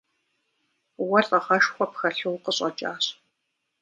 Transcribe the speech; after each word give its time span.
Уэ 1.07 1.19
лӀыгъэшхуэ 1.27 1.85
пхэлъу 1.91 2.31
укъыщӀэкӀащ. 2.35 3.05